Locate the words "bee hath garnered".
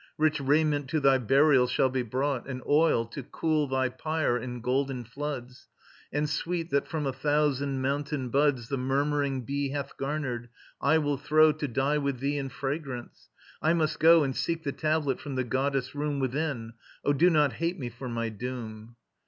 9.45-10.49